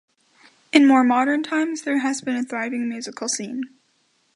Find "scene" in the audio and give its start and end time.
3.29-3.65